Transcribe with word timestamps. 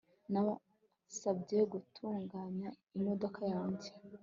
Nabasabye 0.31 1.59
gutunganya 1.71 2.69
imodoka 2.97 3.41
yanjye 3.53 3.89